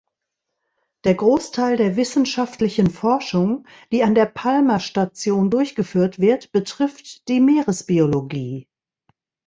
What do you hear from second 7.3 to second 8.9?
Meeresbiologie.